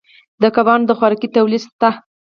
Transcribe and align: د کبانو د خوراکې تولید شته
د 0.41 0.43
کبانو 0.55 0.87
د 0.89 0.91
خوراکې 0.97 1.27
تولید 1.35 1.61
شته 1.65 1.89